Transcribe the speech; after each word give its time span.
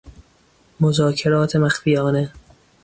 مذاکرات 0.79 1.55
مخفیانه 1.55 2.31